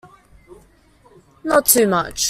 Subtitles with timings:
[1.43, 2.19] Not too much.